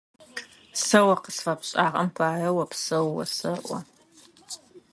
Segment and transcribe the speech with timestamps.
[0.83, 3.77] Сэ о къысфэпшӏагъэм пае опсэу осэӏо.